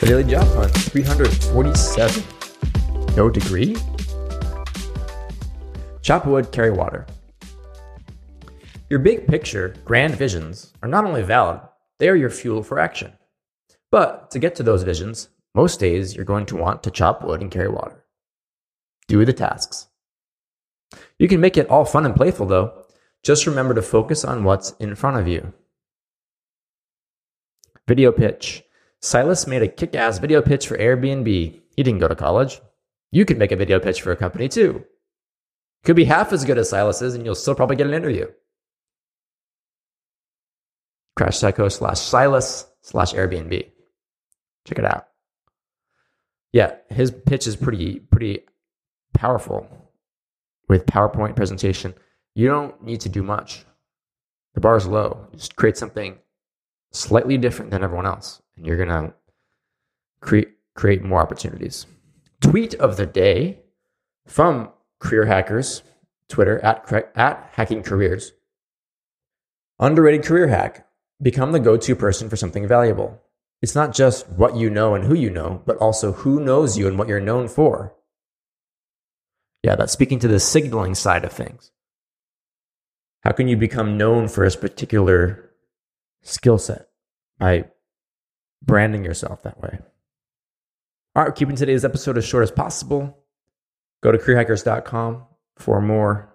[0.00, 2.24] Daily Job Hunt 347.
[3.16, 3.76] No degree?
[6.00, 7.06] Chop wood, carry water.
[8.88, 11.60] Your big picture, grand visions are not only valid,
[11.98, 13.12] they are your fuel for action.
[13.90, 17.42] But to get to those visions, most days you're going to want to chop wood
[17.42, 18.02] and carry water.
[19.06, 19.88] Do the tasks.
[21.18, 22.86] You can make it all fun and playful though.
[23.22, 25.52] Just remember to focus on what's in front of you.
[27.86, 28.64] Video pitch.
[29.00, 31.26] Silas made a kick ass video pitch for Airbnb.
[31.26, 32.60] He didn't go to college.
[33.10, 34.84] You could make a video pitch for a company too.
[35.84, 38.26] Could be half as good as Silas's, and you'll still probably get an interview.
[41.16, 43.70] Crash Psycho slash Silas slash Airbnb.
[44.66, 45.06] Check it out.
[46.52, 48.40] Yeah, his pitch is pretty pretty
[49.14, 49.66] powerful
[50.68, 51.94] with PowerPoint presentation.
[52.34, 53.64] You don't need to do much.
[54.54, 55.28] The bar is low.
[55.32, 56.18] Just create something
[56.92, 59.14] slightly different than everyone else, and you're gonna
[60.20, 61.86] create create more opportunities.
[62.40, 63.60] Tweet of the day
[64.26, 65.82] from Career Hackers
[66.28, 68.32] Twitter at at Hacking Careers.
[69.78, 70.86] Underrated career hack:
[71.22, 73.20] become the go-to person for something valuable.
[73.62, 76.86] It's not just what you know and who you know, but also who knows you
[76.86, 77.94] and what you're known for.
[79.62, 81.72] Yeah, that's speaking to the signaling side of things.
[83.22, 85.50] How can you become known for a particular
[86.22, 86.88] skill set?
[87.38, 87.70] By
[88.62, 89.78] branding yourself that way.
[91.16, 93.16] All right, keeping today's episode as short as possible.
[94.02, 95.24] Go to careerhackers.com
[95.56, 96.32] for more.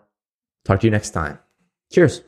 [0.65, 1.39] Talk to you next time.
[1.91, 2.21] Cheers.